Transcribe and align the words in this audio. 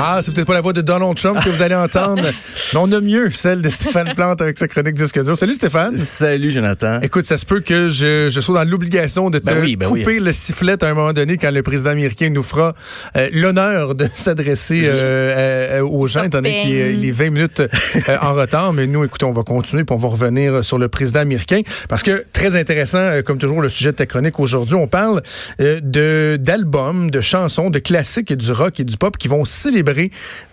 Ah, 0.00 0.20
c'est 0.22 0.32
peut-être 0.32 0.46
pas 0.46 0.54
la 0.54 0.60
voix 0.60 0.72
de 0.72 0.80
Donald 0.80 1.16
Trump 1.16 1.40
que 1.42 1.48
vous 1.48 1.60
allez 1.60 1.74
entendre, 1.74 2.22
mais 2.72 2.78
on 2.78 2.90
a 2.92 3.00
mieux 3.00 3.30
celle 3.32 3.62
de 3.62 3.68
Stéphane 3.68 4.14
Plante 4.14 4.40
avec 4.40 4.56
sa 4.56 4.68
chronique 4.68 4.94
Disque 4.94 5.22
dur. 5.24 5.36
Salut 5.36 5.54
Stéphane. 5.54 5.96
Salut 5.96 6.52
Jonathan. 6.52 7.00
Écoute, 7.02 7.24
ça 7.24 7.36
se 7.36 7.44
peut 7.44 7.60
que 7.60 7.88
je, 7.88 8.28
je 8.28 8.40
sois 8.40 8.62
dans 8.64 8.70
l'obligation 8.70 9.28
de 9.28 9.40
te 9.40 9.44
Ben 9.44 9.56
oui, 9.60 9.74
ben 9.74 9.88
couper 9.88 10.04
oui. 10.06 10.18
le 10.20 10.32
sifflet 10.32 10.82
à 10.84 10.86
un 10.86 10.94
moment 10.94 11.12
donné 11.12 11.36
quand 11.36 11.50
le 11.50 11.62
président 11.62 11.90
américain 11.90 12.30
nous 12.30 12.44
fera 12.44 12.74
euh, 13.16 13.28
l'honneur 13.32 13.94
de 13.96 14.08
s'adresser 14.14 14.82
euh, 14.84 15.78
euh, 15.78 15.82
aux 15.82 16.06
gens, 16.06 16.22
étant 16.22 16.38
donné 16.38 16.62
qu'il 16.62 16.74
est, 16.74 16.94
il 16.94 17.04
est 17.04 17.10
20 17.10 17.30
minutes 17.30 17.60
euh, 17.60 18.16
en 18.22 18.34
retard. 18.34 18.72
Mais 18.72 18.86
nous, 18.86 19.04
écoutez, 19.04 19.24
on 19.26 19.32
va 19.32 19.42
continuer 19.42 19.82
puis 19.84 19.94
on 19.94 19.98
va 19.98 20.08
revenir 20.08 20.62
sur 20.62 20.78
le 20.78 20.88
président 20.88 21.20
américain 21.20 21.62
parce 21.88 22.04
que 22.04 22.24
très 22.32 22.54
intéressant, 22.54 23.22
comme 23.24 23.38
toujours, 23.38 23.62
le 23.62 23.68
sujet 23.68 23.90
de 23.90 23.96
ta 23.96 24.06
chronique 24.06 24.38
aujourd'hui. 24.38 24.76
On 24.76 24.86
parle 24.86 25.22
euh, 25.60 25.80
de 25.82 26.36
d'albums, 26.40 27.10
de 27.10 27.20
chansons, 27.20 27.70
de 27.70 27.78
classiques 27.78 28.30
et 28.30 28.36
du 28.36 28.52
rock 28.52 28.78
et 28.80 28.84
du 28.84 28.96
pop 28.96 29.16
qui 29.16 29.28
vont 29.28 29.44
célébrer 29.44 29.87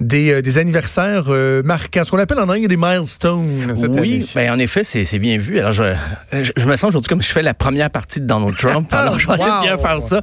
des, 0.02 0.32
euh, 0.32 0.42
des 0.42 0.58
anniversaires 0.58 1.26
euh, 1.30 1.62
marquants, 1.64 2.04
ce 2.04 2.12
qu'on 2.12 2.20
appelle 2.20 2.40
en 2.40 2.50
anglais 2.50 2.68
des 2.68 2.78
milestones. 2.78 3.76
cette 3.76 3.92
Oui, 4.00 4.30
ben 4.36 4.52
en 4.54 4.60
effet, 4.60 4.84
c'est 4.84 5.20
bien 5.20 5.38
vu. 5.38 5.60
Alors, 5.60 5.72
je, 5.72 5.84
je, 6.32 6.52
je 6.56 6.66
me 6.66 6.76
sens 6.76 6.90
aujourd'hui 6.90 7.10
comme 7.10 7.22
si 7.22 7.30
je 7.30 7.34
fais 7.34 7.42
la 7.42 7.54
première 7.54 7.90
partie 7.90 8.22
de 8.22 8.26
Donald 8.28 8.56
Trump. 8.58 8.88
Alors, 8.94 9.20
je 9.20 9.28
vais 9.28 9.34
de 9.34 9.62
bien 9.62 9.76
Wow. 9.76 9.82
faire 9.82 10.02
ça. 10.02 10.22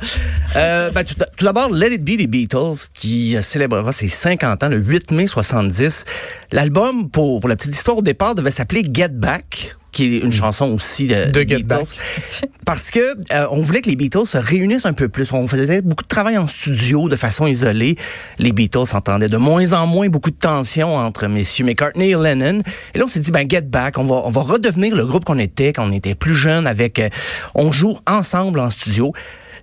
Euh, 0.56 0.90
ben, 0.90 1.04
tout, 1.04 1.14
tout 1.36 1.44
d'abord, 1.44 1.70
Let 1.70 1.94
It 1.94 2.02
Be 2.04 2.16
des 2.16 2.26
Beatles, 2.26 2.88
qui 2.94 3.36
célébrera 3.40 3.92
ses 3.92 4.08
50 4.08 4.62
ans 4.64 4.68
le 4.68 4.78
8 4.78 5.10
mai 5.12 5.26
70. 5.26 6.04
L'album, 6.52 7.10
pour, 7.10 7.40
pour 7.40 7.48
la 7.48 7.56
petite 7.56 7.74
histoire 7.74 7.98
au 7.98 8.02
départ, 8.02 8.34
devait 8.34 8.50
s'appeler 8.50 8.82
Get 8.92 9.08
Back 9.10 9.76
qui 9.92 10.04
est 10.04 10.18
une 10.18 10.32
chanson 10.32 10.72
aussi 10.72 11.06
de, 11.06 11.30
De 11.30 11.44
Beatles. 11.44 11.84
Parce 12.66 12.90
que 12.90 13.00
euh, 13.32 13.46
on 13.50 13.60
voulait 13.60 13.82
que 13.82 13.90
les 13.90 13.96
Beatles 13.96 14.26
se 14.26 14.38
réunissent 14.38 14.86
un 14.86 14.94
peu 14.94 15.08
plus. 15.08 15.32
On 15.32 15.46
faisait 15.46 15.82
beaucoup 15.82 16.02
de 16.02 16.08
travail 16.08 16.38
en 16.38 16.46
studio 16.46 17.08
de 17.08 17.16
façon 17.16 17.46
isolée. 17.46 17.96
Les 18.38 18.52
Beatles 18.52 18.86
s'entendaient 18.86 19.28
de 19.28 19.36
moins 19.36 19.72
en 19.74 19.86
moins, 19.86 20.08
beaucoup 20.08 20.30
de 20.30 20.36
tensions 20.36 20.96
entre 20.96 21.26
messieurs 21.26 21.64
McCartney 21.64 22.10
et 22.10 22.16
Lennon. 22.16 22.62
Et 22.94 22.98
là, 22.98 23.04
on 23.04 23.08
s'est 23.08 23.20
dit, 23.20 23.30
ben, 23.30 23.48
get 23.48 23.62
back. 23.62 23.98
On 23.98 24.04
va, 24.04 24.22
on 24.24 24.30
va 24.30 24.40
redevenir 24.40 24.96
le 24.96 25.06
groupe 25.06 25.24
qu'on 25.24 25.38
était 25.38 25.72
quand 25.72 25.88
on 25.88 25.92
était 25.92 26.14
plus 26.14 26.34
jeune 26.34 26.66
avec, 26.66 26.98
euh, 26.98 27.08
on 27.54 27.70
joue 27.70 27.96
ensemble 28.06 28.60
en 28.60 28.70
studio. 28.70 29.12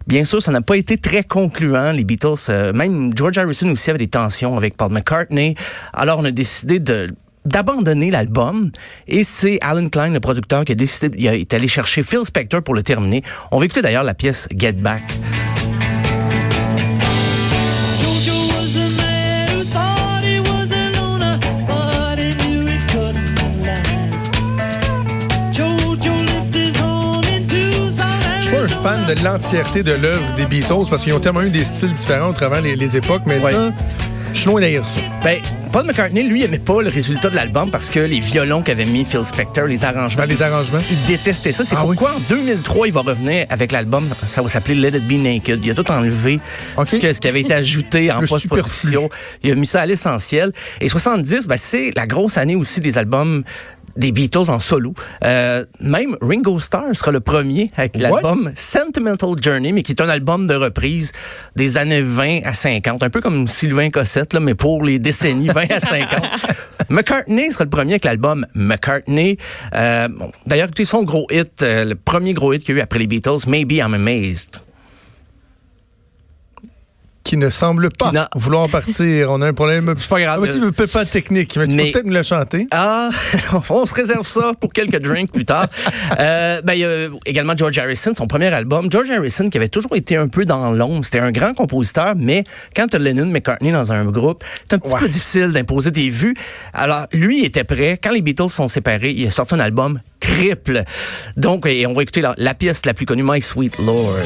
Bien 0.07 0.25
sûr, 0.25 0.41
ça 0.41 0.51
n'a 0.51 0.61
pas 0.61 0.75
été 0.75 0.97
très 0.97 1.23
concluant. 1.23 1.91
Les 1.91 2.03
Beatles, 2.03 2.33
euh, 2.49 2.73
même 2.73 3.11
George 3.15 3.37
Harrison 3.37 3.69
aussi 3.71 3.89
avait 3.89 3.99
des 3.99 4.07
tensions 4.07 4.57
avec 4.57 4.77
Paul 4.77 4.91
McCartney. 4.91 5.55
Alors, 5.93 6.19
on 6.19 6.25
a 6.25 6.31
décidé 6.31 6.79
de 6.79 7.13
d'abandonner 7.49 8.11
l'album 8.11 8.71
et 9.07 9.23
c'est 9.23 9.57
Alan 9.61 9.89
Klein, 9.89 10.09
le 10.09 10.19
producteur, 10.19 10.65
qui 10.65 10.71
a 10.71 10.75
décidé, 10.75 11.15
il 11.17 11.25
est 11.27 11.53
allé 11.53 11.67
chercher 11.67 12.01
Phil 12.03 12.23
Spector 12.25 12.61
pour 12.63 12.73
le 12.75 12.83
terminer. 12.83 13.23
On 13.51 13.59
va 13.59 13.65
écouter 13.65 13.81
d'ailleurs 13.81 14.03
la 14.03 14.13
pièce 14.13 14.47
Get 14.55 14.73
Back. 14.73 15.03
Je 28.39 28.45
suis 28.45 28.51
pas 28.53 28.61
un 28.61 28.67
fan 28.67 29.05
de 29.05 29.23
l'entièreté 29.23 29.83
de 29.83 29.91
l'œuvre 29.93 30.33
des 30.35 30.45
Beatles 30.45 30.85
parce 30.89 31.03
qu'ils 31.03 31.13
ont 31.13 31.19
tellement 31.19 31.41
eu 31.41 31.49
des 31.49 31.63
styles 31.63 31.93
différents 31.93 32.29
au 32.29 32.33
travers 32.33 32.61
les, 32.61 32.75
les 32.75 32.97
époques, 32.97 33.23
mais 33.25 33.43
Ouais. 33.43 33.51
ça, 33.51 33.71
je 34.33 34.39
suis 34.39 34.49
loin 34.49 34.61
d'haïr 34.61 34.85
ça. 34.85 34.99
Ben, 35.23 35.39
Paul 35.71 35.85
McCartney, 35.85 36.23
lui, 36.23 36.43
aimait 36.43 36.57
pas 36.57 36.81
le 36.81 36.89
résultat 36.89 37.29
de 37.29 37.35
l'album 37.35 37.69
parce 37.69 37.91
que 37.91 37.99
les 37.99 38.19
violons 38.19 38.63
qu'avait 38.63 38.85
mis 38.85 39.05
Phil 39.05 39.23
Spector, 39.23 39.65
les 39.67 39.85
arrangements. 39.85 40.23
Dans 40.23 40.29
les 40.29 40.41
arrangements. 40.41 40.79
Il 40.89 41.03
détestait 41.05 41.51
ça. 41.51 41.63
C'est 41.63 41.75
Ah 41.77 41.85
oui? 41.85 41.95
pourquoi 41.95 42.15
en 42.15 42.19
2003, 42.27 42.87
il 42.87 42.93
va 42.93 43.01
revenir 43.01 43.45
avec 43.49 43.71
l'album. 43.71 44.07
Ça 44.27 44.41
va 44.41 44.49
s'appeler 44.49 44.73
Let 44.75 44.97
It 44.97 45.07
Be 45.07 45.21
Naked. 45.21 45.63
Il 45.63 45.69
a 45.71 45.75
tout 45.75 45.89
enlevé. 45.91 46.39
Ce, 46.85 46.95
que- 46.95 47.13
ce 47.13 47.21
qui 47.21 47.27
avait 47.27 47.41
été 47.41 47.53
ajouté 47.53 48.11
en 48.11 48.21
post-production. 48.27 49.09
Il 49.43 49.51
a 49.51 49.55
mis 49.55 49.67
ça 49.67 49.81
à 49.81 49.85
l'essentiel. 49.85 50.51
Et 50.81 50.89
70, 50.89 51.47
ben, 51.47 51.55
c'est 51.57 51.91
la 51.95 52.07
grosse 52.07 52.37
année 52.37 52.55
aussi 52.55 52.81
des 52.81 52.97
albums 52.97 53.43
des 53.97 54.11
Beatles 54.11 54.49
en 54.49 54.59
solo. 54.59 54.93
Euh, 55.23 55.65
même 55.79 56.15
Ringo 56.21 56.59
Starr 56.59 56.95
sera 56.95 57.11
le 57.11 57.19
premier 57.19 57.71
avec 57.75 57.97
l'album 57.97 58.51
Sentimental 58.55 59.31
Journey, 59.41 59.71
mais 59.71 59.83
qui 59.83 59.91
est 59.91 60.01
un 60.01 60.09
album 60.09 60.47
de 60.47 60.55
reprise 60.55 61.11
des 61.55 61.77
années 61.77 62.01
20 62.01 62.41
à 62.45 62.53
50. 62.53 63.03
Un 63.03 63.09
peu 63.09 63.21
comme 63.21 63.47
Sylvain 63.47 63.89
Cossette, 63.89 64.33
là, 64.33 64.39
mais 64.39 64.55
pour 64.55 64.83
les 64.83 64.99
décennies 64.99 65.47
20 65.47 65.71
à 65.71 65.79
50. 65.79 66.21
McCartney 66.89 67.51
sera 67.51 67.65
le 67.65 67.69
premier 67.69 67.93
avec 67.93 68.05
l'album 68.05 68.45
McCartney. 68.55 69.37
Euh, 69.75 70.07
bon, 70.07 70.31
D'ailleurs, 70.47 70.67
écoutez 70.67 70.85
son 70.85 71.03
gros 71.03 71.27
hit, 71.31 71.61
euh, 71.61 71.85
le 71.85 71.95
premier 71.95 72.33
gros 72.33 72.53
hit 72.53 72.63
qu'il 72.63 72.75
y 72.75 72.77
a 72.77 72.81
eu 72.81 72.83
après 72.83 72.99
les 72.99 73.07
Beatles, 73.07 73.47
Maybe 73.47 73.73
I'm 73.73 73.93
Amazed. 73.93 74.59
Qui 77.29 77.37
ne 77.37 77.51
semble 77.51 77.89
pas 77.91 78.27
vouloir 78.35 78.67
partir. 78.69 79.29
On 79.29 79.39
a 79.43 79.47
un 79.49 79.53
problème. 79.53 79.93
C'est 79.99 80.09
pas 80.09 80.19
grave. 80.19 80.41
Un 80.43 80.47
petit 80.47 80.59
peu 80.71 80.87
pas 80.87 81.05
technique, 81.05 81.55
mais 81.57 81.67
tu 81.67 81.75
peux 81.77 81.83
peut-être 81.91 82.05
nous 82.07 82.13
le 82.13 82.23
chanter? 82.23 82.65
Ah, 82.71 83.11
on 83.69 83.85
se 83.85 83.93
réserve 83.93 84.25
ça 84.25 84.53
pour 84.59 84.73
quelques 84.73 84.99
drinks 84.99 85.31
plus 85.31 85.45
tard. 85.45 85.67
Euh, 86.19 86.61
ben, 86.63 86.73
il 86.73 86.79
y 86.79 86.85
a 86.85 87.07
également 87.27 87.55
George 87.55 87.77
Harrison, 87.77 88.13
son 88.15 88.25
premier 88.25 88.47
album. 88.47 88.91
George 88.91 89.09
Harrison 89.11 89.47
qui 89.47 89.57
avait 89.57 89.69
toujours 89.69 89.95
été 89.95 90.17
un 90.17 90.27
peu 90.27 90.43
dans 90.43 90.71
l'ombre. 90.71 91.05
C'était 91.05 91.19
un 91.19 91.31
grand 91.31 91.53
compositeur, 91.53 92.13
mais 92.17 92.43
quand 92.75 92.87
tu 92.87 92.95
as 92.95 92.99
Lennon 92.99 93.27
McCartney 93.27 93.71
dans 93.71 93.91
un 93.91 94.05
groupe, 94.05 94.43
c'est 94.67 94.75
un 94.75 94.79
petit 94.79 94.93
Ouais. 94.95 94.99
peu 95.01 95.07
difficile 95.07 95.51
d'imposer 95.51 95.91
tes 95.91 96.09
vues. 96.09 96.33
Alors, 96.73 97.05
lui 97.13 97.41
il 97.41 97.45
était 97.45 97.63
prêt. 97.63 97.99
Quand 98.01 98.11
les 98.11 98.21
Beatles 98.23 98.49
sont 98.49 98.67
séparés, 98.67 99.11
il 99.15 99.27
a 99.27 99.31
sorti 99.31 99.53
un 99.53 99.59
album 99.59 99.99
triple. 100.19 100.83
Donc, 101.37 101.67
et 101.67 101.85
on 101.85 101.93
va 101.93 102.01
écouter 102.01 102.21
la, 102.21 102.33
la 102.37 102.55
pièce 102.55 102.85
la 102.87 102.95
plus 102.95 103.05
connue, 103.05 103.23
My 103.23 103.39
Sweet 103.39 103.77
Lord. 103.77 104.17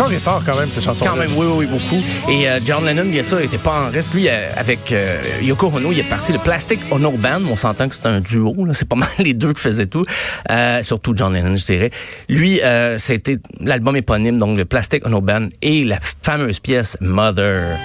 Score 0.00 0.12
est 0.12 0.18
fort 0.18 0.42
quand 0.44 0.58
même, 0.58 0.70
cette 0.70 0.84
chanson. 0.84 1.04
Quand 1.04 1.16
même, 1.16 1.30
oui, 1.36 1.46
oui, 1.50 1.66
beaucoup. 1.66 2.02
Et 2.30 2.48
euh, 2.48 2.58
John 2.64 2.84
Lennon, 2.84 3.04
bien 3.04 3.22
sûr, 3.22 3.40
était 3.40 3.58
pas 3.58 3.86
en 3.86 3.90
reste. 3.90 4.14
Lui, 4.14 4.28
euh, 4.28 4.48
avec 4.56 4.92
euh, 4.92 5.20
Yoko 5.42 5.70
Ono, 5.74 5.92
il 5.92 5.98
est 5.98 6.08
parti 6.08 6.32
le 6.32 6.38
Plastic 6.38 6.80
Ono 6.90 7.10
Band. 7.12 7.42
On 7.50 7.56
s'entend 7.56 7.88
que 7.88 7.94
c'est 7.94 8.06
un 8.06 8.20
duo. 8.20 8.54
là. 8.64 8.72
C'est 8.74 8.88
pas 8.88 8.96
mal 8.96 9.08
les 9.18 9.34
deux 9.34 9.52
qui 9.52 9.60
faisaient 9.60 9.86
tout. 9.86 10.04
Euh, 10.50 10.82
surtout 10.82 11.14
John 11.16 11.34
Lennon, 11.34 11.56
je 11.56 11.64
dirais. 11.66 11.90
Lui, 12.28 12.60
euh, 12.62 12.98
c'était 12.98 13.38
l'album 13.60 13.96
éponyme, 13.96 14.38
donc 14.38 14.56
le 14.56 14.64
Plastic 14.64 15.06
Ono 15.06 15.20
Band 15.20 15.48
et 15.62 15.84
la 15.84 15.98
fameuse 16.22 16.60
pièce 16.60 16.96
Mother. 17.00 17.76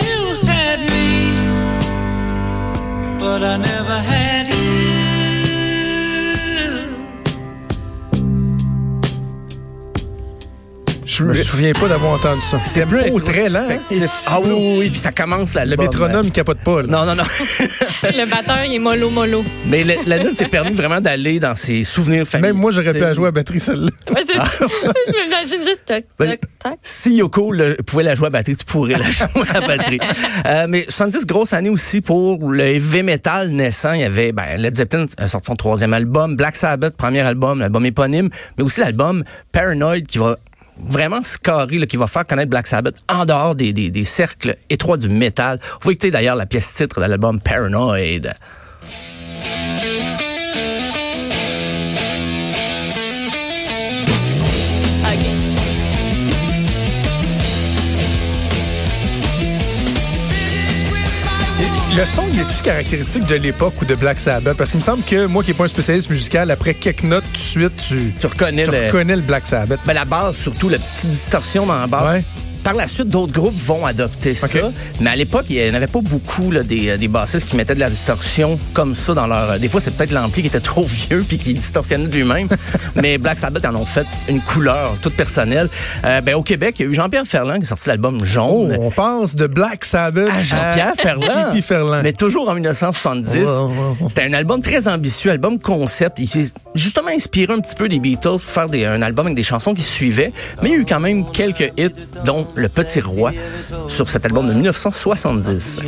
You 0.00 0.36
had 0.48 0.80
me, 0.80 1.32
but 3.18 3.42
I 3.42 3.58
never 3.58 4.00
had 4.08 4.43
Je 11.32 11.38
me 11.38 11.44
souviens 11.44 11.72
pas 11.72 11.88
d'avoir 11.88 12.12
entendu 12.12 12.40
ça. 12.42 12.60
C'est 12.62 12.86
plus 12.86 13.10
beau, 13.10 13.20
très 13.20 13.48
lent. 13.48 13.60
hein? 13.60 13.78
introspectif. 13.90 14.26
Ah 14.28 14.40
oui, 14.42 14.50
oui, 14.52 14.76
oui, 14.80 14.90
puis 14.90 14.98
ça 14.98 15.12
commence 15.12 15.54
Le 15.54 15.60
l'album. 15.60 15.86
métronome 15.86 16.30
capote 16.30 16.58
pas. 16.60 16.82
là. 16.82 16.88
Non, 16.88 17.06
non, 17.06 17.14
non. 17.14 17.24
Le 18.02 18.30
batteur, 18.30 18.64
il 18.64 18.74
est 18.74 18.78
mollo 18.78 19.10
mollo. 19.10 19.44
Mais 19.66 19.82
le- 19.84 19.94
Lennon 20.06 20.34
s'est 20.34 20.48
permis 20.48 20.72
vraiment 20.72 21.00
d'aller 21.00 21.40
dans 21.40 21.54
ses 21.54 21.82
souvenirs 21.82 22.26
familiaux. 22.26 22.52
Même 22.54 22.60
moi, 22.60 22.70
j'aurais 22.70 22.92
pu 22.92 23.00
la 23.00 23.14
jouer 23.14 23.28
à 23.28 23.32
batterie, 23.32 23.60
celle-là. 23.60 23.90
Ouais, 24.14 24.22
ça. 24.26 24.44
Je 25.06 25.24
m'imagine 25.24 25.62
juste 25.64 25.80
toc, 25.86 26.02
toc, 26.18 26.38
toc. 26.62 26.72
Si 26.82 27.14
Yoko 27.16 27.52
le- 27.52 27.76
pouvait 27.86 28.02
la 28.02 28.14
jouer 28.14 28.26
à 28.26 28.30
batterie, 28.30 28.56
tu 28.56 28.64
pourrais 28.64 28.94
la 28.98 29.10
jouer 29.10 29.26
à 29.54 29.60
batterie. 29.60 29.98
Euh, 30.46 30.66
mais 30.68 30.84
70, 30.88 31.26
grosse 31.26 31.52
année 31.52 31.70
aussi 31.70 32.00
pour 32.00 32.50
le 32.50 32.64
heavy 32.66 33.02
metal 33.02 33.48
naissant. 33.50 33.92
Il 33.94 34.00
y 34.02 34.04
avait 34.04 34.32
ben, 34.32 34.56
Led 34.58 34.76
Zeppelin 34.76 35.06
a 35.18 35.28
sorti 35.28 35.46
son 35.46 35.56
troisième 35.56 35.94
album, 35.94 36.36
Black 36.36 36.54
Sabbath, 36.56 36.96
premier 36.96 37.20
album, 37.22 37.58
l'album 37.60 37.84
éponyme, 37.86 38.28
mais 38.58 38.64
aussi 38.64 38.80
l'album 38.80 39.24
Paranoid 39.52 40.02
qui 40.06 40.18
va 40.18 40.36
vraiment 40.78 41.22
se 41.22 41.38
carrer, 41.38 41.78
là, 41.78 41.86
qui 41.86 41.96
va 41.96 42.06
faire 42.06 42.26
connaître 42.26 42.50
Black 42.50 42.66
Sabbath 42.66 42.96
en 43.08 43.24
dehors 43.24 43.54
des, 43.54 43.72
des, 43.72 44.04
cercles 44.04 44.56
étroits 44.70 44.96
du 44.96 45.08
métal. 45.08 45.60
Vous 45.82 45.90
écouter 45.90 46.10
d'ailleurs 46.10 46.36
la 46.36 46.46
pièce 46.46 46.74
titre 46.74 47.00
de 47.00 47.06
l'album 47.06 47.40
Paranoid. 47.40 48.34
Le 61.96 62.04
son, 62.06 62.24
il 62.32 62.40
est-tu 62.40 62.62
caractéristique 62.62 63.24
de 63.26 63.36
l'époque 63.36 63.74
ou 63.80 63.84
de 63.84 63.94
Black 63.94 64.18
Sabbath? 64.18 64.56
Parce 64.56 64.70
qu'il 64.70 64.78
me 64.78 64.84
semble 64.84 65.02
que 65.04 65.26
moi, 65.26 65.42
qui 65.44 65.50
n'ai 65.50 65.54
pas 65.56 65.64
un 65.64 65.68
spécialiste 65.68 66.10
musical, 66.10 66.50
après 66.50 66.74
quelques 66.74 67.04
notes, 67.04 67.24
tout 67.24 67.32
de 67.32 67.38
suite, 67.38 67.76
tu, 67.76 68.12
Tu 68.18 68.26
reconnais 68.26 68.64
tu 68.64 68.70
le- 68.72 68.86
reconnais 68.86 69.16
le 69.16 69.22
Black 69.22 69.46
Sabbath. 69.46 69.78
Ben, 69.86 69.92
la 69.94 70.04
basse, 70.04 70.36
surtout, 70.36 70.68
la 70.68 70.78
petite 70.78 71.10
distorsion 71.10 71.66
dans 71.66 71.78
la 71.78 71.86
basse. 71.86 72.12
Ouais. 72.12 72.24
Par 72.64 72.74
la 72.74 72.88
suite, 72.88 73.08
d'autres 73.08 73.32
groupes 73.32 73.54
vont 73.54 73.84
adopter 73.86 74.34
ça. 74.34 74.48
Mais 75.00 75.10
à 75.10 75.16
l'époque, 75.16 75.44
il 75.50 75.56
n'y 75.62 75.70
en 75.70 75.74
avait 75.74 75.86
pas 75.86 76.00
beaucoup 76.00 76.50
là, 76.50 76.62
des, 76.62 76.88
euh, 76.88 76.96
des 76.96 77.08
bassistes 77.08 77.48
qui 77.48 77.56
mettaient 77.56 77.74
de 77.74 77.80
la 77.80 77.90
distorsion 77.90 78.58
comme 78.72 78.94
ça 78.94 79.14
dans 79.14 79.26
leur. 79.26 79.58
Des 79.60 79.68
fois, 79.68 79.80
c'est 79.80 79.90
peut-être 79.92 80.12
l'ampli 80.12 80.42
qui 80.42 80.48
était 80.48 80.60
trop 80.60 80.84
vieux 80.88 81.24
puis 81.28 81.38
qui 81.38 81.54
distorsionnait 81.54 82.06
de 82.08 82.14
lui-même. 82.14 82.48
Mais 82.96 83.18
Black 83.18 83.38
Sabbath 83.38 83.64
en 83.66 83.76
ont 83.76 83.84
fait 83.84 84.06
une 84.28 84.40
couleur 84.40 84.96
toute 85.02 85.14
personnelle. 85.14 85.68
Euh, 86.04 86.20
ben, 86.22 86.34
au 86.34 86.42
Québec, 86.42 86.76
il 86.78 86.86
y 86.86 86.88
a 86.88 86.90
eu 86.90 86.94
Jean-Pierre 86.94 87.26
Ferland 87.26 87.58
qui 87.58 87.64
a 87.64 87.68
sorti 87.68 87.88
l'album 87.88 88.18
Oh, 88.20 88.24
Jaune. 88.24 88.76
on 88.80 88.90
passe 88.90 89.36
de 89.36 89.46
Black 89.46 89.84
Sabbath 89.84 90.30
à 90.30 90.42
Jean-Pierre 90.42 90.92
à 90.92 90.94
Ferland. 91.62 92.00
Mais 92.02 92.12
toujours 92.12 92.48
en 92.48 92.54
1970. 92.54 93.34
Ouais, 93.34 93.42
ouais, 93.44 93.46
ouais. 94.00 94.08
C'était 94.08 94.22
un 94.24 94.32
album 94.32 94.62
très 94.62 94.88
ambitieux, 94.88 95.30
album 95.30 95.58
concept. 95.58 96.18
Il 96.18 96.28
justement 96.74 97.08
inspiré 97.08 97.52
un 97.52 97.60
petit 97.60 97.74
peu 97.74 97.88
des 97.88 97.98
Beatles 97.98 98.40
pour 98.40 98.40
faire 98.40 98.68
un 98.72 99.02
album 99.02 99.26
avec 99.26 99.36
des 99.36 99.42
chansons 99.42 99.74
qui 99.74 99.82
suivaient. 99.82 100.32
Mais 100.62 100.70
il 100.70 100.72
y 100.72 100.74
a 100.74 100.78
eu 100.78 100.84
quand 100.84 101.00
même 101.00 101.30
quelques 101.30 101.72
hits, 101.76 101.90
dont 102.24 102.46
Le 102.54 102.68
Petit 102.68 103.00
Roi, 103.00 103.32
sur 103.86 104.08
cet 104.08 104.24
album 104.24 104.48
de 104.48 104.54
1970. 104.54 105.80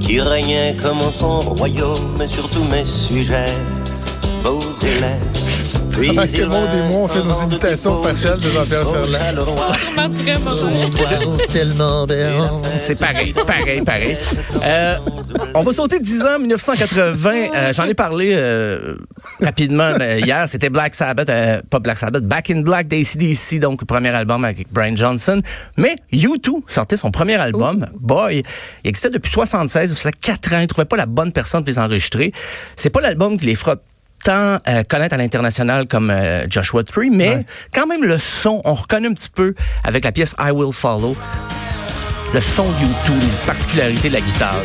qui 0.00 0.20
régnait 0.20 0.76
comme 0.80 1.00
son 1.12 1.40
royaume 1.40 2.18
mes 2.18 2.84
sujets, 2.84 3.54
élèves. 4.82 5.49
Puis 5.90 6.08
Pendant 6.08 6.22
que 6.24 6.42
moi, 6.88 6.98
on 7.02 7.08
fait 7.08 7.22
nos 7.22 7.42
imitations 7.42 8.02
faciales 8.02 8.38
de 8.40 8.48
Jean-Pierre 8.50 8.88
au 8.88 8.92
Ferland. 8.94 9.10
Charleroi. 9.18 9.76
Vraiment 9.96 10.14
très 10.94 11.24
mauvais. 11.26 11.46
tellement 11.46 12.06
bien. 12.06 12.60
C'est 12.80 12.94
pareil, 12.94 13.32
pareil, 13.32 13.82
pareil. 13.82 14.16
Euh, 14.62 14.96
on 15.54 15.62
va 15.62 15.72
sauter 15.72 16.00
10 16.00 16.22
ans, 16.22 16.38
1980. 16.38 17.30
Euh, 17.54 17.72
J'en 17.72 17.84
ai 17.84 17.94
parlé 17.94 18.32
euh, 18.34 18.94
rapidement 19.42 19.92
euh, 20.00 20.18
hier. 20.20 20.48
C'était 20.48 20.70
Black 20.70 20.94
Sabbath, 20.94 21.28
euh, 21.28 21.60
pas 21.68 21.78
Black 21.78 21.98
Sabbath, 21.98 22.24
Back 22.24 22.50
in 22.50 22.60
Black 22.62 22.88
d'ACDC, 22.88 23.58
donc 23.60 23.80
le 23.82 23.86
premier 23.86 24.10
album 24.10 24.44
avec 24.44 24.72
Brian 24.72 24.96
Johnson. 24.96 25.40
Mais 25.76 25.96
U2 26.12 26.62
sortait 26.66 26.96
son 26.96 27.10
premier 27.10 27.36
album, 27.36 27.86
Boy. 27.98 28.42
Il 28.84 28.88
existait 28.88 29.10
depuis 29.10 29.30
76, 29.30 29.90
ça 29.90 29.94
faisait 29.96 30.10
4 30.12 30.54
ans. 30.54 30.58
Il 30.60 30.66
trouvait 30.66 30.84
pas 30.84 30.96
la 30.96 31.06
bonne 31.06 31.32
personne 31.32 31.62
pour 31.62 31.68
les 31.70 31.78
enregistrer. 31.78 32.32
C'est 32.76 32.90
pas 32.90 33.00
l'album 33.00 33.38
qui 33.38 33.46
les 33.46 33.54
fera 33.54 33.76
tant 34.22 34.58
euh, 34.68 34.82
connaître 34.88 35.14
à 35.14 35.18
l'international 35.18 35.86
comme 35.86 36.10
euh, 36.10 36.46
Joshua 36.48 36.82
Tree, 36.84 37.10
mais 37.10 37.44
quand 37.74 37.86
même 37.86 38.04
le 38.04 38.18
son, 38.18 38.60
on 38.64 38.74
reconnaît 38.74 39.08
un 39.08 39.14
petit 39.14 39.30
peu 39.30 39.54
avec 39.84 40.04
la 40.04 40.12
pièce 40.12 40.34
I 40.38 40.50
Will 40.50 40.72
Follow 40.72 41.16
le 42.32 42.40
son 42.40 42.68
U2, 42.70 43.12
les 43.12 43.46
particularités 43.46 44.08
de 44.08 44.14
la 44.14 44.20
guitare. 44.20 44.62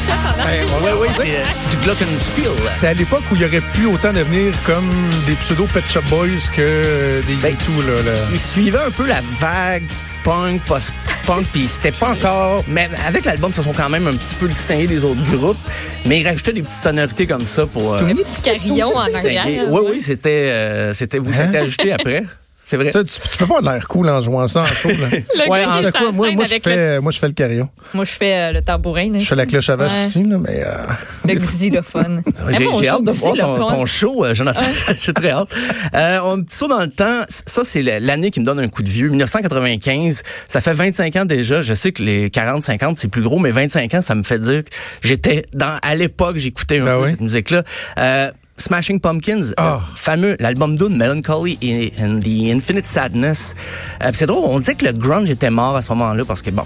C'est 0.00 1.36
euh, 1.36 1.44
du 1.70 1.76
Glockenspiel. 1.84 2.46
C'est 2.68 2.86
à 2.88 2.94
l'époque 2.94 3.22
où 3.30 3.36
il 3.36 3.44
aurait 3.44 3.60
pu 3.60 3.84
autant 3.86 4.12
devenir 4.12 4.52
comme 4.64 4.88
des 5.26 5.34
pseudo 5.34 5.64
Pet 5.72 5.84
Shop 5.88 6.00
Boys 6.08 6.48
que 6.54 7.20
des 7.26 7.34
Ben, 7.36 7.54
U2. 7.54 7.86
Là, 7.86 8.02
là. 8.02 8.18
Il 8.32 8.38
suivait 8.38 8.78
un 8.78 8.90
peu 8.90 9.06
la 9.06 9.20
vague 9.38 9.82
punk, 10.24 10.60
post-punk, 10.62 11.46
puis 11.52 11.66
c'était 11.66 11.92
pas 11.92 12.10
encore... 12.10 12.62
Mais 12.68 12.88
avec 13.06 13.24
l'album, 13.24 13.50
ils 13.52 13.56
se 13.56 13.62
sont 13.62 13.72
quand 13.72 13.88
même 13.88 14.06
un 14.06 14.14
petit 14.14 14.34
peu 14.34 14.48
distingués 14.48 14.86
des 14.86 15.02
autres 15.04 15.22
groupes, 15.36 15.56
mais 16.06 16.20
ils 16.20 16.26
rajoutaient 16.28 16.52
des 16.52 16.62
petites 16.62 16.78
sonorités 16.78 17.26
comme 17.26 17.46
ça 17.46 17.66
pour... 17.66 17.94
euh, 17.94 18.00
Un 18.04 18.14
petit 18.14 18.40
carillon 18.42 18.94
en 18.96 19.14
arrière. 19.14 19.46
Oui, 19.70 19.80
oui, 19.92 20.00
c'était... 20.00 20.50
euh, 20.50 20.92
c'était 20.94 21.18
vous 21.18 21.32
Hein? 21.32 21.50
êtes 21.52 21.54
ajouté 21.56 21.92
après. 21.92 22.24
C'est 22.70 22.76
vrai. 22.76 22.92
Ça, 22.92 23.02
tu, 23.02 23.12
tu 23.18 23.36
peux 23.36 23.46
pas 23.48 23.58
avoir 23.58 23.74
l'air 23.74 23.88
cool 23.88 24.08
en 24.08 24.20
jouant 24.20 24.46
ça 24.46 24.60
en 24.60 24.64
show. 24.64 24.90
Là. 24.90 24.94
Le 25.34 25.50
Ouais, 25.50 25.64
en 25.64 25.90
quoi? 25.90 26.12
Moi, 26.12 26.30
moi, 26.32 26.44
je 26.44 26.58
fais, 26.62 27.00
moi, 27.00 27.10
je 27.10 27.18
fais 27.18 27.26
le 27.26 27.32
carillon. 27.32 27.68
le... 27.76 27.96
Moi, 27.96 28.04
je 28.04 28.12
fais 28.12 28.32
euh, 28.36 28.52
le 28.52 28.62
tambourin. 28.62 29.10
là. 29.10 29.18
Je 29.18 29.24
fais 29.24 29.34
la 29.34 29.46
cloche 29.46 29.68
à 29.70 29.74
vache 29.74 29.90
Ouais. 29.90 30.06
aussi, 30.06 30.22
là, 30.22 30.38
mais... 30.38 30.62
euh, 30.64 30.86
Le 31.24 31.34
xylophone. 31.34 32.22
J'ai 32.50 32.64
Eh, 32.72 32.78
j'ai 32.78 32.88
hâte 32.88 33.02
de 33.02 33.10
voir 33.10 33.34
ton, 33.34 33.86
show, 33.86 34.24
euh, 34.24 34.34
Jonathan. 34.34 34.64
J'ai 35.00 35.12
très 35.12 35.30
hâte. 35.30 35.48
Euh, 35.94 36.20
un 36.20 36.40
petit 36.42 36.56
saut 36.56 36.68
dans 36.68 36.78
le 36.80 36.90
temps. 36.90 37.22
Ça, 37.28 37.62
c'est 37.64 37.82
le- 37.82 37.98
l'année 37.98 38.30
qui 38.30 38.38
me 38.38 38.44
donne 38.44 38.60
un 38.60 38.68
coup 38.68 38.84
de 38.84 38.88
vieux. 38.88 39.08
1995. 39.08 40.22
Ça 40.46 40.60
fait 40.60 40.72
25 40.72 41.16
ans 41.16 41.24
déjà. 41.24 41.62
Je 41.62 41.74
sais 41.74 41.90
que 41.90 42.02
les 42.04 42.30
40, 42.30 42.62
50, 42.62 42.96
c'est 42.98 43.08
plus 43.08 43.22
gros, 43.22 43.40
mais 43.40 43.50
25 43.50 43.94
ans, 43.94 44.02
ça 44.02 44.14
me 44.14 44.22
fait 44.22 44.38
dire 44.38 44.62
que 44.62 44.70
j'étais 45.02 45.44
dans, 45.52 45.76
à 45.82 45.94
l'époque, 45.96 46.36
j'écoutais 46.36 46.78
un 46.78 46.84
Ben 46.84 46.96
peu 46.98 47.02
oui. 47.04 47.10
cette 47.10 47.20
musique-là. 47.20 47.64
Smashing 48.60 49.00
Pumpkins, 49.00 49.52
Ah. 49.56 49.80
fameux, 49.96 50.36
l'album 50.38 50.76
Dune, 50.76 50.96
Melancholy 50.96 51.58
and 52.00 52.18
the 52.20 52.50
Infinite 52.54 52.86
Sadness. 52.86 53.54
Euh, 54.04 54.10
c'est 54.12 54.26
drôle, 54.26 54.44
on 54.44 54.60
dit 54.60 54.76
que 54.76 54.84
le 54.86 54.92
grunge 54.92 55.30
était 55.30 55.50
mort 55.50 55.76
à 55.76 55.82
ce 55.82 55.88
moment-là 55.90 56.24
parce 56.24 56.42
que, 56.42 56.50
bon, 56.50 56.64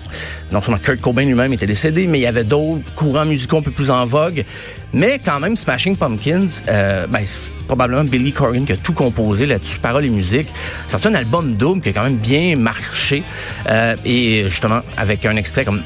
non 0.52 0.60
seulement 0.60 0.80
Kurt 0.82 1.00
Cobain 1.00 1.24
lui-même 1.24 1.52
était 1.52 1.66
décédé, 1.66 2.06
mais 2.06 2.18
il 2.18 2.22
y 2.22 2.26
avait 2.26 2.44
d'autres 2.44 2.82
courants 2.96 3.24
musicaux 3.24 3.58
un 3.58 3.62
peu 3.62 3.70
plus 3.70 3.90
en 3.90 4.04
vogue. 4.04 4.44
Mais 4.92 5.18
quand 5.24 5.40
même, 5.40 5.56
Smashing 5.56 5.96
Pumpkins, 5.96 6.46
euh, 6.68 7.06
ben, 7.06 7.20
c'est 7.24 7.40
probablement 7.66 8.04
Billy 8.04 8.32
Corgan 8.32 8.64
qui 8.64 8.72
a 8.72 8.76
tout 8.76 8.92
composé 8.92 9.46
là-dessus, 9.46 9.78
paroles 9.78 10.04
et 10.04 10.10
musique. 10.10 10.48
C'est 10.86 11.04
un 11.06 11.14
album 11.14 11.54
double 11.54 11.80
qui 11.80 11.88
a 11.88 11.92
quand 11.92 12.04
même 12.04 12.16
bien 12.16 12.56
marché. 12.56 13.22
Euh, 13.68 13.96
et 14.04 14.44
justement, 14.48 14.80
avec 14.96 15.24
un 15.26 15.36
extrait 15.36 15.64
comme 15.64 15.82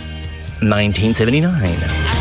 1979. 0.62 2.17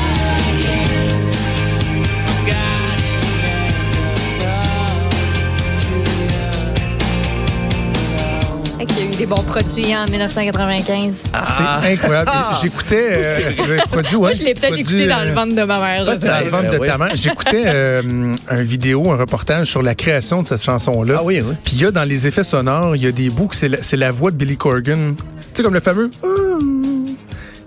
Des 9.17 9.25
bons 9.25 9.41
produits 9.43 9.95
en 9.95 10.05
1995. 10.09 11.23
Ah. 11.33 11.79
C'est 11.81 11.91
incroyable. 11.93 12.31
J'écoutais... 12.61 12.97
Euh, 13.17 13.77
le 13.77 13.87
produit, 13.89 14.15
ouais, 14.15 14.19
Moi, 14.21 14.31
je 14.33 14.43
l'ai 14.43 14.53
peut-être 14.53 14.77
écouté 14.77 15.07
dans 15.07 15.19
euh, 15.19 15.25
le 15.25 15.33
ventre 15.33 15.55
de 15.55 15.63
ma 15.63 15.79
mère. 15.79 16.05
je 16.05 16.17
sais 16.19 16.27
Dans 16.27 16.39
le 16.43 16.49
ventre 16.49 16.71
de 16.79 16.85
ta 16.85 16.97
mère. 16.97 17.15
J'écoutais 17.15 17.63
euh, 17.65 18.35
un 18.49 18.61
vidéo, 18.61 19.11
un 19.11 19.15
reportage 19.17 19.67
sur 19.67 19.81
la 19.81 19.95
création 19.95 20.41
de 20.41 20.47
cette 20.47 20.63
chanson-là. 20.63 21.15
Ah 21.19 21.23
oui, 21.23 21.41
oui. 21.43 21.55
Puis 21.63 21.73
il 21.77 21.81
y 21.81 21.85
a 21.85 21.91
dans 21.91 22.03
les 22.03 22.27
effets 22.27 22.43
sonores, 22.43 22.95
il 22.95 23.03
y 23.03 23.07
a 23.07 23.11
des 23.11 23.29
bouts 23.29 23.47
que 23.47 23.55
c'est 23.55 23.69
la, 23.69 23.81
c'est 23.81 23.97
la 23.97 24.11
voix 24.11 24.31
de 24.31 24.35
Billy 24.35 24.57
Corgan. 24.57 25.15
Tu 25.15 25.23
sais, 25.53 25.63
comme 25.63 25.73
le 25.73 25.79
fameux... 25.79 26.09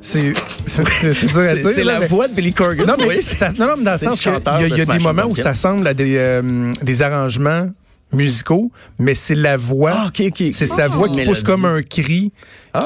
C'est 0.02 0.32
c'est- 0.64 0.88
c'est- 0.88 1.12
c'est 1.12 1.26
dur 1.26 1.40
à 1.42 1.54
dire. 1.54 1.68
c'est 1.68 1.84
la 1.84 2.00
mais- 2.00 2.06
voix 2.06 2.26
de 2.26 2.32
Billy 2.32 2.52
Corgan. 2.54 2.86
Non, 2.86 2.94
mais 2.98 3.06
oui. 3.08 3.22
ça, 3.22 3.50
non, 3.58 3.66
non, 3.66 3.74
mais 3.78 3.84
dans 3.84 3.92
le 3.92 3.98
sens 3.98 4.20
qu'il 4.20 4.32
chanteur 4.32 4.60
y 4.62 4.64
a, 4.64 4.76
y 4.78 4.80
a 4.80 4.84
des 4.86 4.98
moments 4.98 5.24
où 5.28 5.36
ça 5.36 5.54
semble 5.54 5.86
à 5.86 5.92
des, 5.94 6.14
euh, 6.16 6.72
des 6.82 7.02
arrangements 7.02 7.68
musicaux, 8.12 8.70
mais 8.98 9.14
c'est 9.14 9.34
la 9.34 9.56
voix. 9.56 9.92
Ah, 9.94 10.06
ok, 10.08 10.22
ok. 10.28 10.42
C'est 10.52 10.66
sa 10.66 10.84
Ah. 10.84 10.88
voix 10.88 11.08
qui 11.08 11.24
pousse 11.24 11.42
comme 11.42 11.64
un 11.64 11.82
cri. 11.82 12.32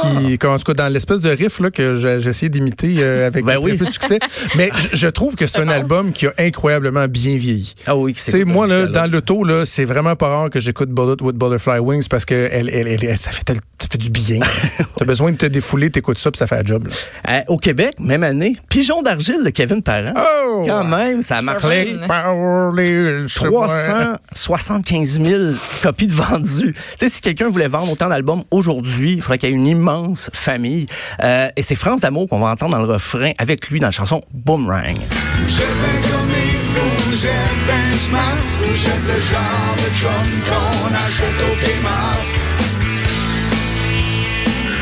Qui, 0.01 0.39
comme, 0.39 0.53
en 0.53 0.59
tout 0.59 0.65
cas, 0.65 0.75
dans 0.75 0.93
l'espèce 0.93 1.21
de 1.21 1.31
riff 1.31 1.61
là, 1.61 1.71
que 1.71 1.99
j'ai 1.99 2.29
essayé 2.29 2.49
d'imiter 2.49 2.97
euh, 2.99 3.27
avec 3.27 3.45
Ben 3.45 3.59
oui. 3.61 3.77
peu 3.77 3.85
de 3.85 3.91
succès. 3.91 4.19
Mais 4.57 4.71
je, 4.79 4.97
je 4.97 5.09
trouve 5.09 5.37
que 5.37 5.47
c'est 5.47 5.61
un 5.61 5.69
album 5.69 6.13
qui 6.13 6.27
a 6.27 6.33
incroyablement 6.39 7.07
bien 7.09 7.37
vieilli. 7.37 7.75
Ah 7.87 7.97
oui, 7.97 8.15
sais, 8.17 8.45
moi, 8.45 8.67
là, 8.67 8.87
dans 8.87 9.05
le 9.05 9.11
l'auto, 9.15 9.45
là, 9.45 9.65
c'est 9.65 9.85
vraiment 9.85 10.17
pas 10.17 10.29
rare 10.29 10.51
que 10.51 10.61
j'écoute 10.61 10.91
Bullet 10.91 11.23
with 11.23 11.37
Butterfly 11.37 11.79
Wings 11.79 12.09
parce 12.09 12.25
que 12.25 12.49
elle, 12.51 12.69
elle, 12.73 12.89
elle- 12.89 13.05
elle- 13.05 13.19
ça, 13.19 13.31
fait 13.31 13.45
ça 13.47 13.89
fait 13.91 13.99
du 13.99 14.11
bien. 14.11 14.41
T'as 14.97 15.05
besoin 15.05 15.33
de 15.33 15.37
te 15.37 15.47
défouler, 15.47 15.91
t'écoutes 15.91 16.19
ça, 16.19 16.31
puis 16.31 16.39
ça 16.39 16.47
fait 16.47 16.57
la 16.57 16.65
job. 16.65 16.89
Euh, 17.29 17.41
au 17.49 17.59
Québec, 17.59 17.95
même 18.01 18.23
année, 18.25 18.57
Pigeon 18.69 19.03
d'argile 19.03 19.45
de 19.45 19.51
Kevin 19.51 19.83
Parent. 19.83 20.15
Oh! 20.17 20.65
Quand 20.67 20.85
même, 20.85 21.23
ça 21.23 21.39
a 21.39 21.43
marché. 21.43 21.87
Click, 21.87 22.07
power, 22.07 22.71
je 22.77 23.27
sais 23.29 23.51
pas. 23.51 24.17
375 24.35 25.21
000 25.23 25.43
copies 25.83 26.07
de 26.07 26.13
vendues. 26.13 26.73
Tu 26.73 26.81
sais, 26.99 27.09
si 27.09 27.21
quelqu'un 27.21 27.49
voulait 27.49 27.69
vendre 27.69 27.93
autant 27.93 28.09
d'albums 28.09 28.43
aujourd'hui, 28.51 29.15
il 29.15 29.23
faudrait 29.23 29.39
qu'il 29.39 29.51
y 29.51 29.53
ait 29.53 29.55
une 29.57 29.67
immense 29.75 30.31
famille. 30.33 30.87
Euh, 31.23 31.49
et 31.57 31.63
c'est 31.63 31.75
France 31.75 32.01
d'amour 32.01 32.29
qu'on 32.29 32.41
va 32.41 32.49
entendre 32.49 32.77
dans 32.77 32.83
le 32.83 32.93
refrain 32.93 33.33
avec 33.39 33.69
lui 33.71 33.81
dans 33.81 33.89
la 33.89 33.93
chanson 33.93 34.23
Boomerang. 34.33 34.97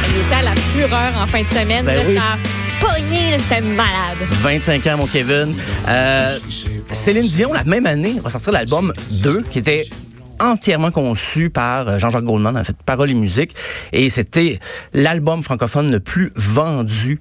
Il 0.09 0.17
était 0.17 0.35
à 0.35 0.43
la 0.43 0.55
fureur 0.57 1.23
en 1.23 1.27
fin 1.27 1.43
de 1.43 1.49
semaine. 1.49 1.85
Ben 1.85 1.97
là, 1.97 2.03
oui. 2.07 2.17
Ça 2.17 2.23
a 2.23 2.93
pogné, 2.93 3.39
c'était 3.39 3.61
malade. 3.61 4.19
25 4.29 4.87
ans, 4.89 4.97
mon 4.99 5.07
Kevin. 5.07 5.55
Euh, 5.89 6.39
Céline 6.91 7.27
Dion, 7.27 7.53
la 7.53 7.65
même 7.65 7.87
année, 7.87 8.21
va 8.23 8.31
sortir 8.31 8.53
l'album 8.53 8.93
2, 9.23 9.43
qui 9.51 9.59
était 9.59 9.87
entièrement 10.43 10.91
conçu 10.91 11.51
par 11.51 11.89
euh, 11.89 11.99
Jean-Jacques 11.99 12.25
Goldman, 12.25 12.57
en 12.57 12.65
fait, 12.65 12.77
paroles 12.85 13.11
et 13.11 13.15
musique. 13.15 13.55
Et 13.93 14.11
c'était 14.11 14.59
l'album 14.93 15.43
francophone 15.43 15.91
le 15.91 16.01
plus 16.01 16.33
vendu 16.35 17.19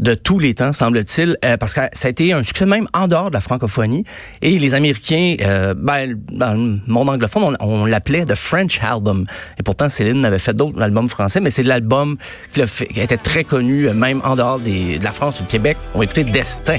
de 0.00 0.14
tous 0.14 0.38
les 0.38 0.54
temps, 0.54 0.72
semble-t-il, 0.72 1.36
euh, 1.44 1.56
parce 1.56 1.72
que 1.72 1.80
ça 1.92 2.08
a 2.08 2.10
été 2.10 2.32
un 2.32 2.42
succès 2.42 2.66
même 2.66 2.88
en 2.92 3.06
dehors 3.06 3.28
de 3.28 3.34
la 3.34 3.40
francophonie. 3.40 4.04
Et 4.42 4.58
les 4.58 4.74
Américains, 4.74 5.36
euh, 5.42 5.74
ben, 5.76 6.18
dans 6.32 6.52
le 6.52 6.80
monde 6.86 7.10
anglophone, 7.10 7.56
on, 7.60 7.86
l'appelait 7.86 8.24
The 8.24 8.34
French 8.34 8.80
Album. 8.82 9.24
Et 9.58 9.62
pourtant, 9.62 9.88
Céline 9.88 10.24
avait 10.24 10.38
fait 10.38 10.54
d'autres 10.54 10.80
albums 10.82 11.08
français, 11.08 11.40
mais 11.40 11.50
c'est 11.50 11.62
l'album 11.62 12.16
qui, 12.52 12.60
était 12.60 13.16
très 13.16 13.44
connu, 13.44 13.88
même 13.90 14.20
en 14.24 14.34
dehors 14.34 14.58
de 14.58 15.02
la 15.02 15.12
France 15.12 15.40
ou 15.40 15.42
du 15.44 15.48
Québec. 15.48 15.76
On 15.94 16.02
écouter 16.02 16.24
Destin. 16.24 16.78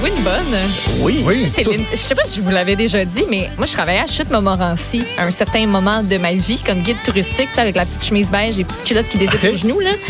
Voulez-vous 0.00 0.16
une 0.16 0.22
bonne? 0.24 0.58
Oui. 1.00 1.22
Oui. 1.26 1.50
Céline, 1.54 1.84
je 1.90 1.96
sais 1.96 2.14
pas 2.14 2.24
si 2.24 2.36
je 2.38 2.42
vous 2.42 2.50
l'avais 2.50 2.74
déjà 2.76 3.04
dit, 3.04 3.24
mais 3.28 3.50
moi, 3.56 3.66
je 3.66 3.72
travaillais 3.72 4.00
à 4.00 4.06
Chute 4.06 4.30
Montmorency 4.30 5.02
à 5.18 5.24
un 5.24 5.30
certain 5.30 5.66
moment 5.66 6.02
de 6.02 6.16
ma 6.16 6.32
vie 6.32 6.58
comme 6.64 6.80
guide 6.80 6.96
touristique, 7.04 7.50
avec 7.58 7.76
la 7.76 7.84
petite 7.84 8.04
chemise 8.04 8.30
beige 8.30 8.58
et 8.58 8.64
petites 8.64 8.84
culottes 8.84 9.08
qui 9.08 9.18
descendent 9.18 9.40
Ok. 9.44 9.50
aux 9.52 9.56
genoux. 9.56 9.80
Là. 9.80 9.90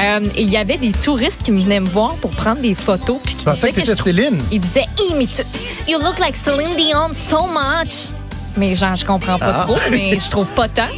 Euh, 0.00 0.20
et 0.36 0.42
il 0.42 0.50
y 0.50 0.56
avait 0.56 0.76
des 0.76 0.92
touristes 0.92 1.42
qui 1.42 1.50
me 1.50 1.58
venaient 1.60 1.80
me 1.80 1.88
voir 1.88 2.14
pour 2.16 2.30
prendre 2.30 2.60
des 2.60 2.74
photos. 2.74 3.18
Puis 3.24 3.34
qui 3.34 3.40
Je 3.40 3.44
pensais 3.46 3.70
que 3.70 3.76
t'étais 3.80 3.94
Céline. 3.96 4.38
Ils 4.52 4.60
disaient, 4.60 4.86
hey, 4.98 5.12
mais 5.16 5.26
tu, 5.26 5.42
you 5.90 5.98
look 5.98 6.18
like 6.20 6.36
Celine 6.36 6.76
Dion 6.76 7.12
so 7.12 7.46
much. 7.48 8.10
Mais 8.56 8.76
genre, 8.76 8.94
je 8.94 9.04
comprends 9.04 9.38
pas 9.38 9.56
Ah. 9.60 9.64
trop, 9.64 9.78
mais 9.90 10.18
je 10.20 10.30
trouve 10.30 10.46
pas 10.50 10.68
tant. 10.68 10.88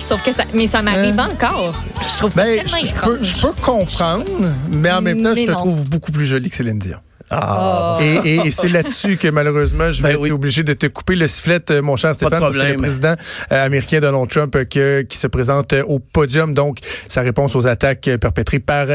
Sauf 0.00 0.22
que 0.22 0.32
ça, 0.32 0.44
mais 0.54 0.66
ça 0.66 0.80
m'arrive 0.80 1.18
encore. 1.18 1.74
Je 2.12 2.18
trouve 2.18 2.30
ça 2.30 2.44
Ben, 2.44 2.56
tellement 2.62 2.78
je, 2.82 2.86
je 2.86 2.94
peux, 2.94 2.98
étrange. 3.14 3.18
je 3.22 3.36
peux 3.46 3.52
comprendre, 3.60 4.24
mais 4.70 4.90
en 4.90 5.02
même 5.02 5.22
temps, 5.22 5.32
Mais 5.34 5.42
je 5.42 5.46
te 5.46 5.50
non. 5.50 5.58
trouve 5.58 5.86
beaucoup 5.88 6.12
plus 6.12 6.26
jolie 6.26 6.48
que 6.48 6.56
Céline 6.56 6.78
Dion. 6.78 6.98
Ah. 7.30 7.98
Et, 8.00 8.34
et- 8.36 8.46
et 8.46 8.50
c'est 8.50 8.68
là-dessus 8.68 9.16
que 9.16 9.28
malheureusement, 9.28 9.90
je 9.90 10.02
vais 10.02 10.10
Ben 10.10 10.14
être 10.14 10.20
oui. 10.20 10.30
obligé 10.30 10.62
de 10.62 10.72
te 10.74 10.86
couper 10.86 11.16
le 11.16 11.26
sifflet, 11.26 11.60
euh, 11.70 11.82
mon 11.82 11.96
cher 11.96 12.14
Stéphane, 12.14 12.40
parce 12.40 12.56
que 12.56 12.62
le 12.62 12.76
président 12.76 13.14
euh, 13.52 13.66
américain 13.66 13.98
Donald 14.00 14.28
Trump 14.28 14.54
euh, 14.54 14.64
que- 14.64 15.02
qui 15.02 15.18
se 15.18 15.26
présente 15.26 15.74
au 15.86 15.98
podium, 15.98 16.54
donc 16.54 16.78
sa 17.08 17.22
réponse 17.22 17.56
aux 17.56 17.66
attaques 17.66 18.08
perpétrées 18.20 18.60
par 18.60 18.86